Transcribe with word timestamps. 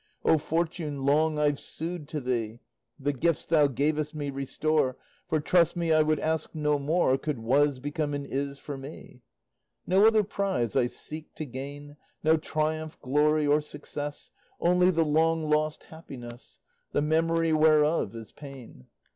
O 0.25 0.39
Fortune, 0.39 1.05
long 1.05 1.37
I've 1.37 1.59
sued 1.59 2.07
to 2.07 2.19
thee; 2.19 2.59
The 2.99 3.13
gifts 3.13 3.45
thou 3.45 3.67
gavest 3.67 4.15
me 4.15 4.31
restore, 4.31 4.97
For, 5.29 5.39
trust 5.39 5.75
me, 5.77 5.93
I 5.93 6.01
would 6.01 6.17
ask 6.19 6.55
no 6.55 6.79
more, 6.79 7.19
Could 7.19 7.37
'was' 7.37 7.77
become 7.79 8.15
an 8.15 8.25
'is' 8.25 8.57
for 8.57 8.77
me. 8.79 9.21
No 9.85 10.07
other 10.07 10.23
prize 10.23 10.75
I 10.75 10.87
seek 10.87 11.35
to 11.35 11.45
gain, 11.45 11.97
No 12.23 12.35
triumph, 12.35 12.99
glory, 12.99 13.45
or 13.45 13.61
success, 13.61 14.31
Only 14.59 14.89
the 14.89 15.05
long 15.05 15.43
lost 15.47 15.83
happiness, 15.83 16.57
The 16.93 17.03
memory 17.03 17.53
whereof 17.53 18.15
is 18.15 18.31
pain. 18.31 18.87